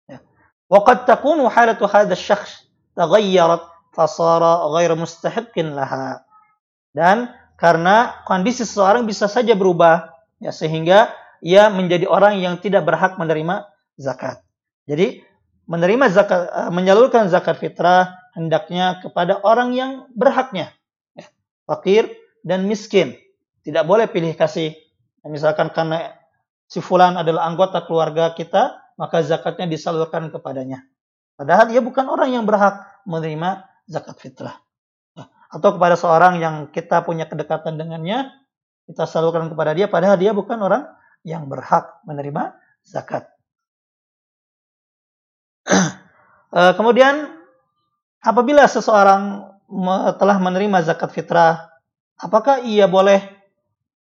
Ya. 0.09 0.25
Waqad 0.69 1.05
takunu 1.05 1.49
halatu 1.49 1.85
hadha 1.89 2.17
syakhs 2.17 2.62
taghayyarat 2.97 3.65
fasara 3.93 4.67
ghair 4.73 4.93
mustahiqqin 4.97 5.77
laha. 5.77 6.25
Dan 6.93 7.33
karena 7.57 8.25
kondisi 8.29 8.67
seseorang 8.67 9.07
bisa 9.07 9.31
saja 9.31 9.55
berubah 9.55 10.13
ya 10.43 10.51
sehingga 10.51 11.13
ia 11.43 11.71
menjadi 11.71 12.07
orang 12.07 12.39
yang 12.39 12.59
tidak 12.59 12.87
berhak 12.87 13.17
menerima 13.19 13.67
zakat. 13.99 14.43
Jadi 14.87 15.23
menerima 15.71 16.11
zakat 16.11 16.41
eh, 16.51 16.71
menyalurkan 16.75 17.31
zakat 17.31 17.59
fitrah 17.59 18.19
hendaknya 18.35 18.99
kepada 19.01 19.39
orang 19.43 19.73
yang 19.77 19.91
berhaknya. 20.13 20.75
Ya, 21.15 21.27
fakir 21.69 22.11
dan 22.43 22.67
miskin. 22.67 23.17
Tidak 23.63 23.87
boleh 23.87 24.11
pilih 24.11 24.35
kasih. 24.35 24.75
Misalkan 25.23 25.71
karena 25.71 26.19
si 26.67 26.83
fulan 26.83 27.15
adalah 27.15 27.47
anggota 27.47 27.87
keluarga 27.87 28.35
kita, 28.35 28.75
maka 28.99 29.23
zakatnya 29.23 29.71
disalurkan 29.71 30.35
kepadanya. 30.35 30.83
Padahal 31.43 31.67
dia 31.67 31.83
bukan 31.83 32.07
orang 32.07 32.31
yang 32.31 32.47
berhak 32.47 32.87
menerima 33.03 33.67
zakat 33.91 34.15
fitrah 34.23 34.63
atau 35.53 35.77
kepada 35.77 36.01
seorang 36.01 36.41
yang 36.41 36.55
kita 36.73 37.05
punya 37.05 37.29
kedekatan 37.29 37.77
dengannya, 37.77 38.33
kita 38.89 39.05
salurkan 39.05 39.53
kepada 39.53 39.77
dia, 39.77 39.85
padahal 39.85 40.17
dia 40.17 40.33
bukan 40.33 40.57
orang 40.63 40.89
yang 41.27 41.45
berhak 41.47 42.01
menerima 42.09 42.57
zakat. 42.83 43.29
Eh, 46.53 46.77
kemudian, 46.77 47.33
apabila 48.21 48.69
seseorang 48.69 49.57
telah 50.21 50.37
menerima 50.37 50.85
zakat 50.85 51.09
fitrah, 51.09 51.81
apakah 52.21 52.61
ia 52.61 52.85
boleh 52.85 53.25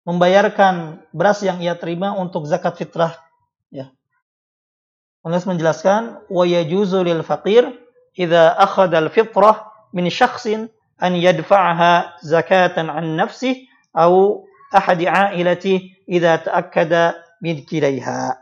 membayarkan 0.06 1.02
beras 1.10 1.42
yang 1.42 1.58
ia 1.58 1.74
terima 1.74 2.14
untuk 2.14 2.46
zakat 2.46 2.78
fitrah? 2.78 3.25
Penulis 5.26 5.42
menjelaskan, 5.42 6.22
wa 6.30 6.46
yajuzu 6.46 7.02
lil 7.02 7.26
faqir 7.26 7.66
idza 8.14 8.54
akhadha 8.62 9.02
al 9.02 9.10
fitrah 9.10 9.74
min 9.90 10.06
syakhsin 10.06 10.70
an 11.02 11.18
yadfa'aha 11.18 12.22
zakatan 12.22 12.86
an 12.86 13.18
nafsih 13.18 13.66
atau 13.90 14.46
ahad 14.70 15.02
ailati 15.02 15.98
idza 16.06 16.46
ta'akkada 16.46 17.18
min 17.42 17.66
kilaiha. 17.66 18.38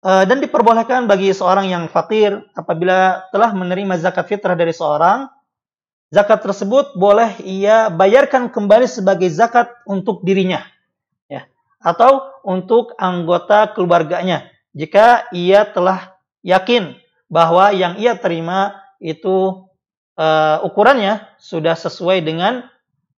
Dan 0.00 0.40
diperbolehkan 0.40 1.04
bagi 1.04 1.36
seorang 1.36 1.68
yang 1.68 1.84
fakir 1.92 2.40
apabila 2.56 3.20
telah 3.36 3.52
menerima 3.52 4.00
zakat 4.00 4.32
fitrah 4.32 4.56
dari 4.56 4.72
seorang, 4.72 5.28
zakat 6.08 6.40
tersebut 6.40 6.96
boleh 6.96 7.36
ia 7.44 7.92
bayarkan 7.92 8.48
kembali 8.48 8.88
sebagai 8.88 9.28
zakat 9.28 9.68
untuk 9.84 10.24
dirinya, 10.24 10.64
ya, 10.64 10.75
atau 11.82 12.32
untuk 12.42 12.96
anggota 12.98 13.72
keluarganya 13.76 14.48
jika 14.76 15.24
ia 15.32 15.64
telah 15.64 16.20
yakin 16.44 17.00
bahwa 17.32 17.72
yang 17.72 17.96
ia 17.96 18.14
terima 18.20 18.76
itu 19.00 19.66
uh, 20.20 20.58
ukurannya 20.64 21.24
sudah 21.40 21.72
sesuai 21.72 22.20
dengan 22.20 22.68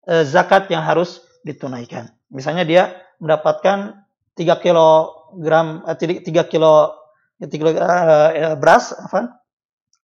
uh, 0.06 0.22
zakat 0.22 0.70
yang 0.70 0.86
harus 0.86 1.22
ditunaikan. 1.42 2.14
Misalnya 2.30 2.62
dia 2.62 2.82
mendapatkan 3.18 4.06
3 4.38 4.64
kilogram 4.64 5.82
uh, 5.82 5.98
3 5.98 6.22
kilo 6.46 6.94
3 7.38 7.50
kilo 7.50 7.70
uh, 7.74 8.54
beras, 8.58 8.94
apa? 8.94 9.42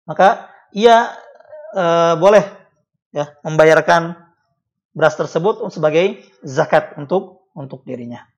Maka 0.06 0.50
ia 0.74 1.14
uh, 1.74 2.14
boleh 2.18 2.44
ya 3.14 3.30
membayarkan 3.46 4.18
beras 4.94 5.14
tersebut 5.14 5.62
sebagai 5.70 6.22
zakat 6.42 6.94
untuk 6.98 7.46
untuk 7.54 7.86
dirinya. 7.86 8.33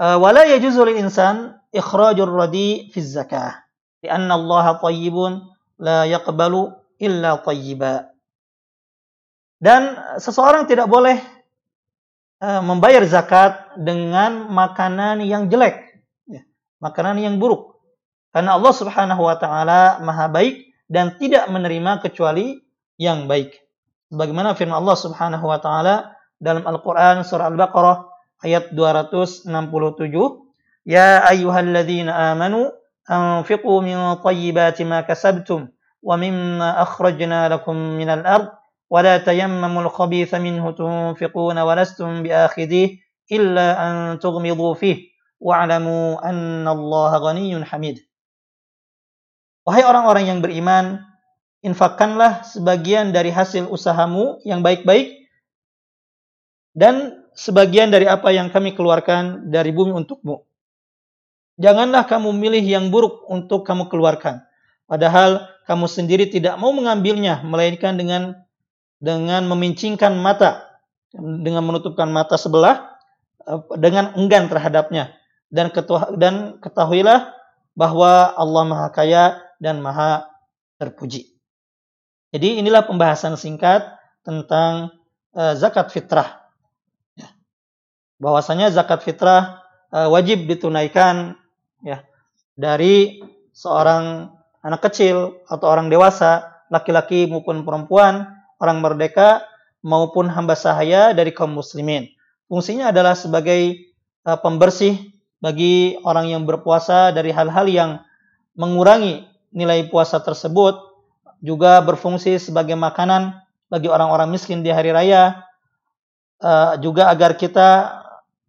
Eh, 0.00 0.16
wala 0.16 0.48
yajuzu 0.48 0.80
lil 0.88 0.96
insan 0.96 1.60
ikhrajur 1.76 2.32
radi 2.32 2.88
fi 2.88 3.04
zakah. 3.04 3.60
Lianna 4.00 4.32
Allah 4.32 4.80
tayyibun 4.80 5.44
la 5.76 6.08
yaqbalu 6.08 6.72
illa 6.96 7.36
tayyiba. 7.44 8.08
Dan 9.60 10.00
seseorang 10.16 10.64
tidak 10.64 10.88
boleh 10.88 11.20
eh, 12.40 12.62
membayar 12.64 13.04
zakat 13.04 13.76
dengan 13.76 14.48
makanan 14.48 15.20
yang 15.20 15.52
jelek 15.52 16.00
ya, 16.24 16.48
makanan 16.80 17.20
yang 17.20 17.36
buruk. 17.36 17.76
Karena 18.32 18.56
Allah 18.56 18.72
Subhanahu 18.72 19.20
wa 19.20 19.36
taala 19.36 20.00
maha 20.00 20.32
baik 20.32 20.64
dan 20.88 21.20
tidak 21.20 21.44
menerima 21.52 22.00
kecuali 22.00 22.56
yang 22.96 23.28
baik. 23.28 23.52
Sebagaimana 24.08 24.56
firman 24.56 24.80
Allah 24.80 24.96
Subhanahu 24.96 25.44
wa 25.44 25.60
taala 25.60 26.16
dalam 26.40 26.64
Al-Qur'an 26.64 27.20
surah 27.20 27.52
Al-Baqarah 27.52 28.09
ayat 28.44 28.72
267 28.72 29.48
Ya 30.88 31.20
ayyuhalladzina 31.28 32.32
amanu 32.32 32.72
anfiqu 33.04 33.84
min 33.84 34.00
tayyibati 34.24 34.88
ma 34.88 35.04
kasabtum 35.04 35.68
wa 36.00 36.16
mimma 36.16 36.80
akhrajna 36.80 37.52
lakum 37.52 37.76
minal 38.00 38.24
ard 38.24 38.48
wa 38.88 38.98
la 39.04 39.20
tayammamul 39.20 39.92
khabitha 39.92 40.40
minhu 40.40 40.72
tunfiquna 40.72 41.68
wa 41.68 41.76
lastum 41.76 42.24
biakhidih 42.24 42.96
illa 43.28 43.76
an 43.76 43.94
tughmidu 44.18 44.72
fih. 44.74 45.12
Wa'lamu 45.40 46.20
anna 46.20 46.76
Allah 46.76 47.12
ghaniyyun 47.16 47.64
hamid. 47.64 48.04
Wahai 49.64 49.84
orang-orang 49.84 50.24
yang 50.28 50.38
beriman 50.44 51.00
infakkanlah 51.60 52.44
sebagian 52.44 53.12
dari 53.12 53.32
hasil 53.32 53.68
usahamu 53.68 54.40
yang 54.44 54.64
baik-baik 54.64 55.28
dan 56.72 57.19
sebagian 57.34 57.90
dari 57.90 58.06
apa 58.06 58.30
yang 58.34 58.50
kami 58.50 58.74
keluarkan 58.74 59.50
dari 59.50 59.70
bumi 59.70 59.94
untukmu. 59.94 60.42
Janganlah 61.60 62.08
kamu 62.08 62.32
milih 62.32 62.64
yang 62.64 62.88
buruk 62.88 63.28
untuk 63.28 63.68
kamu 63.68 63.92
keluarkan. 63.92 64.40
Padahal 64.88 65.44
kamu 65.68 65.86
sendiri 65.86 66.24
tidak 66.32 66.56
mau 66.56 66.72
mengambilnya, 66.72 67.44
melainkan 67.44 68.00
dengan 68.00 68.34
dengan 69.00 69.44
memincingkan 69.48 70.16
mata, 70.16 70.80
dengan 71.14 71.64
menutupkan 71.64 72.08
mata 72.08 72.40
sebelah, 72.40 72.96
eh, 73.44 73.60
dengan 73.76 74.16
enggan 74.16 74.48
terhadapnya. 74.48 75.16
Dan, 75.50 75.74
dan 76.16 76.62
ketahuilah 76.62 77.34
bahwa 77.74 78.32
Allah 78.38 78.62
Maha 78.64 78.88
Kaya 78.94 79.24
dan 79.58 79.82
Maha 79.82 80.30
Terpuji. 80.80 81.28
Jadi 82.30 82.62
inilah 82.62 82.86
pembahasan 82.86 83.34
singkat 83.34 83.84
tentang 84.22 84.94
uh, 85.34 85.52
zakat 85.58 85.90
fitrah 85.90 86.39
bahwasanya 88.20 88.68
zakat 88.70 89.00
fitrah 89.02 89.64
uh, 89.90 90.06
wajib 90.12 90.46
ditunaikan 90.46 91.34
ya 91.80 92.04
dari 92.54 93.24
seorang 93.56 94.28
anak 94.60 94.80
kecil 94.84 95.40
atau 95.48 95.66
orang 95.66 95.88
dewasa, 95.88 96.52
laki-laki 96.68 97.24
maupun 97.24 97.64
perempuan, 97.64 98.28
orang 98.60 98.78
merdeka 98.84 99.44
maupun 99.80 100.28
hamba 100.28 100.52
sahaya 100.52 101.16
dari 101.16 101.32
kaum 101.32 101.56
muslimin. 101.56 102.12
Fungsinya 102.46 102.92
adalah 102.92 103.16
sebagai 103.16 103.88
uh, 104.28 104.36
pembersih 104.36 105.00
bagi 105.40 105.96
orang 106.04 106.28
yang 106.28 106.44
berpuasa 106.44 107.16
dari 107.16 107.32
hal-hal 107.32 107.64
yang 107.66 107.90
mengurangi 108.52 109.24
nilai 109.56 109.88
puasa 109.88 110.20
tersebut 110.20 110.76
juga 111.40 111.80
berfungsi 111.80 112.36
sebagai 112.36 112.76
makanan 112.76 113.40
bagi 113.72 113.88
orang-orang 113.88 114.28
miskin 114.28 114.60
di 114.60 114.68
hari 114.68 114.92
raya. 114.92 115.48
Uh, 116.40 116.80
juga 116.80 117.12
agar 117.12 117.36
kita 117.36 117.99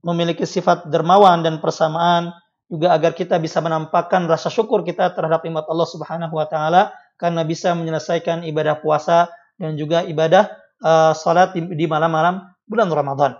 memiliki 0.01 0.45
sifat 0.45 0.89
dermawan 0.89 1.45
dan 1.45 1.61
persamaan, 1.61 2.33
juga 2.71 2.95
agar 2.95 3.11
kita 3.11 3.35
bisa 3.35 3.59
menampakkan 3.59 4.25
rasa 4.31 4.47
syukur 4.47 4.87
kita 4.87 5.11
terhadap 5.11 5.43
nikmat 5.43 5.67
Allah 5.67 5.87
Subhanahu 5.91 6.39
wa 6.39 6.47
taala 6.47 6.95
karena 7.19 7.43
bisa 7.43 7.75
menyelesaikan 7.75 8.47
ibadah 8.47 8.79
puasa 8.79 9.27
dan 9.59 9.75
juga 9.75 10.07
ibadah 10.07 10.49
uh, 10.81 11.11
salat 11.11 11.51
di, 11.53 11.85
malam-malam 11.85 12.47
bulan 12.65 12.87
Ramadan. 12.87 13.31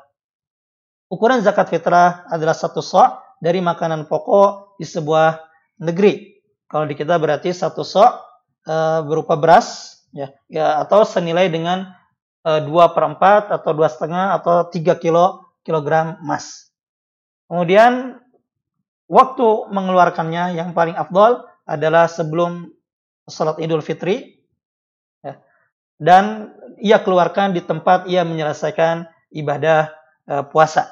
Ukuran 1.08 1.39
zakat 1.39 1.71
fitrah 1.71 2.28
adalah 2.28 2.54
satu 2.54 2.84
sok 2.84 3.39
dari 3.39 3.63
makanan 3.63 4.06
pokok 4.12 4.78
di 4.78 4.86
sebuah 4.86 5.39
negeri. 5.82 6.38
Kalau 6.67 6.86
di 6.88 6.95
kita 6.95 7.15
berarti 7.15 7.56
satu 7.56 7.88
sok 7.88 8.12
uh, 8.67 9.00
berupa 9.08 9.39
beras, 9.39 9.97
ya, 10.12 10.30
ya 10.52 10.80
atau 10.84 11.08
senilai 11.08 11.47
dengan 11.47 11.88
uh, 12.45 12.60
dua 12.63 12.91
per 12.91 13.15
empat 13.15 13.50
atau 13.50 13.71
dua 13.71 13.88
setengah 13.88 14.39
atau 14.39 14.67
tiga 14.67 15.00
kilo 15.00 15.51
kilogram 15.62 16.17
emas. 16.21 16.69
Kemudian 17.47 18.21
waktu 19.12 19.47
mengeluarkannya 19.69 20.56
yang 20.56 20.71
paling 20.71 20.95
afdol 20.95 21.43
adalah 21.67 22.08
sebelum 22.08 22.71
salat 23.28 23.60
Idul 23.63 23.84
Fitri, 23.84 24.41
ya, 25.24 25.39
dan 26.02 26.56
ia 26.82 27.00
keluarkan 27.00 27.54
di 27.54 27.62
tempat 27.63 28.08
ia 28.10 28.26
menyelesaikan 28.28 29.08
ibadah 29.32 29.91
uh, 30.28 30.43
puasa. 30.47 30.89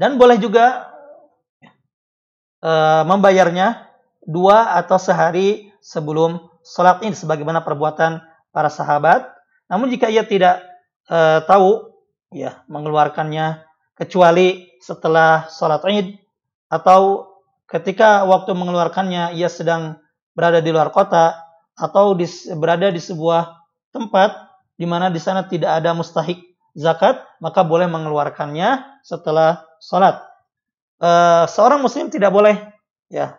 Dan 0.00 0.16
boleh 0.16 0.40
juga 0.40 0.88
uh, 2.64 3.04
membayarnya 3.04 3.92
dua 4.24 4.78
atau 4.78 4.96
sehari 4.96 5.68
sebelum 5.82 6.38
sholat 6.62 7.02
ini 7.02 7.12
sebagaimana 7.12 7.60
perbuatan 7.60 8.22
para 8.54 8.70
sahabat. 8.70 9.28
Namun 9.66 9.90
jika 9.90 10.08
ia 10.08 10.22
tidak 10.22 10.62
uh, 11.10 11.42
tahu 11.44 11.91
ya 12.32 12.64
mengeluarkannya 12.66 13.64
kecuali 13.96 14.72
setelah 14.80 15.46
sholat 15.52 15.84
id 15.86 16.16
atau 16.72 17.28
ketika 17.68 18.24
waktu 18.24 18.56
mengeluarkannya 18.56 19.36
ia 19.36 19.48
sedang 19.52 20.00
berada 20.32 20.64
di 20.64 20.72
luar 20.72 20.88
kota 20.90 21.36
atau 21.76 22.16
di, 22.16 22.24
berada 22.56 22.88
di 22.88 23.00
sebuah 23.00 23.52
tempat 23.92 24.52
di 24.76 24.88
mana 24.88 25.12
di 25.12 25.20
sana 25.20 25.44
tidak 25.44 25.80
ada 25.80 25.92
mustahik 25.92 26.40
zakat 26.72 27.20
maka 27.38 27.60
boleh 27.62 27.88
mengeluarkannya 27.88 29.00
setelah 29.04 29.64
sholat. 29.78 30.24
Uh, 31.02 31.44
seorang 31.50 31.82
muslim 31.82 32.08
tidak 32.08 32.32
boleh 32.32 32.56
ya 33.12 33.36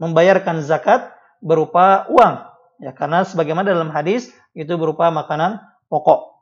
membayarkan 0.00 0.64
zakat 0.64 1.12
berupa 1.44 2.08
uang 2.08 2.40
ya 2.80 2.96
karena 2.96 3.26
sebagaimana 3.26 3.68
dalam 3.68 3.92
hadis 3.92 4.32
itu 4.56 4.72
berupa 4.80 5.12
makanan 5.12 5.60
pokok. 5.92 6.39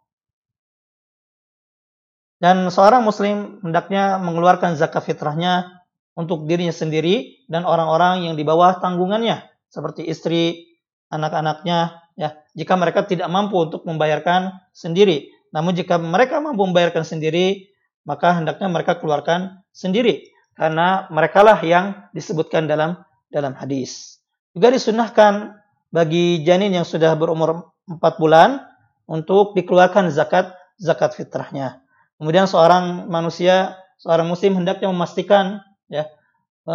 Dan 2.38 2.70
seorang 2.70 3.02
muslim 3.02 3.58
hendaknya 3.66 4.22
mengeluarkan 4.22 4.78
zakat 4.78 5.02
fitrahnya 5.02 5.82
untuk 6.14 6.46
dirinya 6.46 6.74
sendiri 6.74 7.46
dan 7.50 7.66
orang-orang 7.66 8.30
yang 8.30 8.34
di 8.38 8.46
bawah 8.46 8.78
tanggungannya 8.78 9.42
seperti 9.66 10.06
istri, 10.06 10.70
anak-anaknya 11.10 11.98
ya. 12.14 12.38
Jika 12.54 12.78
mereka 12.78 13.06
tidak 13.06 13.26
mampu 13.30 13.58
untuk 13.58 13.82
membayarkan 13.86 14.54
sendiri, 14.70 15.30
namun 15.50 15.74
jika 15.74 15.98
mereka 15.98 16.38
mampu 16.38 16.62
membayarkan 16.62 17.02
sendiri, 17.02 17.74
maka 18.06 18.38
hendaknya 18.38 18.70
mereka 18.70 18.98
keluarkan 18.98 19.62
sendiri 19.74 20.30
karena 20.54 21.06
merekalah 21.10 21.58
yang 21.62 22.06
disebutkan 22.14 22.66
dalam 22.66 22.98
dalam 23.30 23.54
hadis. 23.54 24.18
Juga 24.54 24.74
disunahkan 24.74 25.54
bagi 25.90 26.42
janin 26.42 26.74
yang 26.74 26.86
sudah 26.86 27.14
berumur 27.14 27.74
4 27.86 27.98
bulan 28.18 28.62
untuk 29.06 29.54
dikeluarkan 29.54 30.10
zakat 30.10 30.54
zakat 30.78 31.14
fitrahnya. 31.14 31.82
Kemudian 32.18 32.50
seorang 32.50 33.06
manusia, 33.06 33.78
seorang 34.02 34.26
muslim 34.26 34.58
hendaknya 34.58 34.90
memastikan 34.90 35.62
ya 35.86 36.10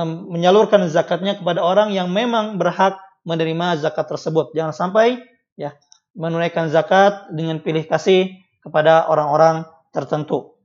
menyalurkan 0.02 0.90
zakatnya 0.90 1.38
kepada 1.38 1.62
orang 1.62 1.94
yang 1.94 2.10
memang 2.10 2.58
berhak 2.58 2.98
menerima 3.28 3.78
zakat 3.78 4.10
tersebut. 4.10 4.56
Jangan 4.58 4.74
sampai 4.74 5.22
ya 5.54 5.78
menunaikan 6.18 6.72
zakat 6.74 7.30
dengan 7.30 7.62
pilih 7.62 7.86
kasih 7.86 8.34
kepada 8.66 9.06
orang-orang 9.06 9.70
tertentu. 9.94 10.58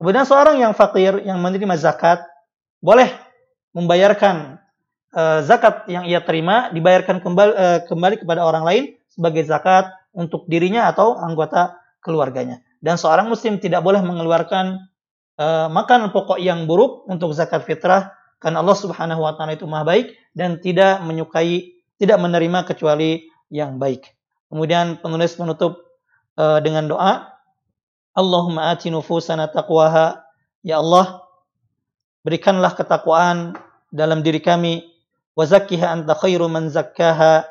Kemudian 0.00 0.24
seorang 0.24 0.56
yang 0.56 0.72
fakir 0.72 1.20
yang 1.28 1.36
menerima 1.44 1.76
zakat 1.76 2.24
boleh 2.80 3.12
membayarkan 3.76 4.56
uh, 5.12 5.44
zakat 5.44 5.84
yang 5.92 6.08
ia 6.08 6.24
terima 6.24 6.72
dibayarkan 6.72 7.20
kembali, 7.20 7.52
uh, 7.52 7.78
kembali 7.84 8.24
kepada 8.24 8.40
orang 8.48 8.64
lain 8.64 8.84
sebagai 9.12 9.44
zakat 9.44 9.92
untuk 10.16 10.48
dirinya 10.48 10.88
atau 10.88 11.20
anggota 11.20 11.76
keluarganya. 12.00 12.64
Dan 12.80 12.96
seorang 12.96 13.28
muslim 13.28 13.60
tidak 13.60 13.84
boleh 13.84 14.00
mengeluarkan 14.00 14.80
uh, 15.36 15.68
makanan 15.68 16.10
pokok 16.10 16.40
yang 16.40 16.64
buruk 16.64 17.04
untuk 17.06 17.36
zakat 17.36 17.64
fitrah 17.68 18.12
karena 18.40 18.64
Allah 18.64 18.76
Subhanahu 18.76 19.20
wa 19.20 19.36
taala 19.36 19.52
itu 19.52 19.68
Maha 19.68 19.84
baik 19.84 20.16
dan 20.32 20.58
tidak 20.64 21.04
menyukai 21.04 21.76
tidak 22.00 22.16
menerima 22.16 22.64
kecuali 22.64 23.28
yang 23.52 23.76
baik. 23.76 24.08
Kemudian 24.48 24.96
penulis 25.04 25.36
menutup 25.36 25.84
uh, 26.40 26.56
dengan 26.64 26.88
doa 26.88 27.30
Allahumma 28.14 28.74
ati 28.74 28.90
nufusana 28.90 29.48
taqwaha. 29.48 30.24
Ya 30.60 30.82
Allah 30.82 31.22
berikanlah 32.26 32.74
ketakwaan 32.74 33.54
dalam 33.94 34.20
diri 34.20 34.42
kami. 34.42 34.82
Wa 35.38 35.46
zakkiha 35.46 35.86
anta 35.88 36.18
khairu 36.18 36.50
man 36.50 36.68
zakkaha. 36.68 37.46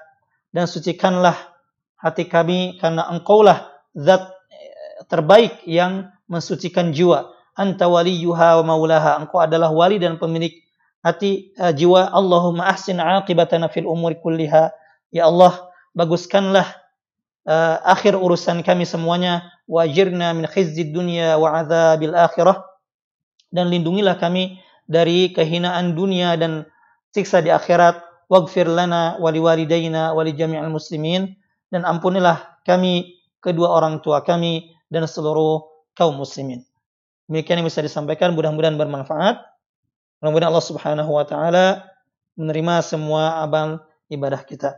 Dan 0.50 0.65
sucikanlah 0.65 1.38
hati 2.02 2.26
kami 2.26 2.82
karena 2.82 3.06
engkaulah 3.13 3.70
zat 3.94 4.38
terbaik 5.07 5.63
yang 5.63 6.12
mensucikan 6.27 6.91
jiwa. 6.91 7.31
Anta 7.55 7.88
waliyuha 7.88 8.59
wa 8.63 8.75
maulaha. 8.75 9.19
Engkau 9.19 9.39
adalah 9.39 9.71
wali 9.71 9.99
dan 9.99 10.19
pemilik 10.19 10.51
hati 11.03 11.55
uh, 11.59 11.71
jiwa. 11.71 12.12
Allahumma 12.12 12.67
ahsin 12.67 12.99
aqibatana 12.99 13.71
fil 13.71 13.88
umuri 13.88 14.19
kulliha. 14.19 14.71
Ya 15.12 15.27
Allah 15.27 15.67
baguskanlah 15.95 16.67
uh, 17.47 17.75
akhir 17.83 18.15
urusan 18.15 18.63
kami 18.63 18.83
semuanya. 18.83 19.43
Wajirna 19.69 20.33
min 20.33 20.49
khizyid 20.49 20.95
dunya 20.95 21.35
wa 21.35 21.59
adzabil 21.59 22.15
akhirah. 22.15 22.63
Dan 23.51 23.69
lindungilah 23.69 24.17
kami 24.17 24.62
dari 24.89 25.29
kehinaan 25.33 25.93
dunia 25.93 26.39
dan 26.39 26.65
siksa 27.12 27.43
di 27.43 27.51
akhirat. 27.51 28.01
Waghfir 28.29 28.69
lana 28.69 29.17
wa 29.17 29.29
liwalidayna 29.33 30.13
wa 30.13 30.21
li 30.21 30.38
jami'il 30.38 30.69
muslimin. 30.69 31.33
Dan 31.69 31.85
ampunilah 31.85 32.62
kami 32.65 33.19
kedua 33.41 33.73
orang 33.73 33.99
tua 33.99 34.21
kami 34.21 34.79
dan 34.89 35.06
seluruh 35.06 35.65
kaum 35.93 36.17
muslimin. 36.17 36.65
Demikian 37.30 37.62
yang 37.62 37.69
bisa 37.69 37.86
disampaikan 37.86 38.34
mudah-mudahan 38.34 38.75
bermanfaat. 38.75 39.38
Mudah-mudahan 40.19 40.49
Allah 40.49 40.65
Subhanahu 40.65 41.12
wa 41.13 41.23
taala 41.23 41.86
menerima 42.36 42.82
semua 42.82 43.45
amal 43.45 43.86
ibadah 44.10 44.41
kita. 44.43 44.75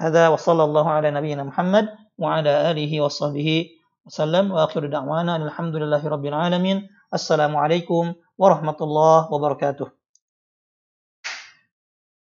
Hadza 0.00 0.32
wa 0.32 0.40
sallallahu 0.40 0.88
ala 0.88 1.12
nabiyyina 1.12 1.44
Muhammad 1.44 1.92
wa 2.16 2.40
ala 2.40 2.72
alihi 2.72 3.04
wa 3.04 3.12
sahbihi 3.12 3.76
wasallam 4.08 4.48
wa 4.48 4.64
akhiru 4.64 4.88
da'wana 4.88 5.36
alhamdulillahi 5.44 6.08
rabbil 6.08 6.32
alamin. 6.32 6.88
Assalamualaikum 7.12 8.16
warahmatullahi 8.40 9.28
wabarakatuh. 9.28 9.99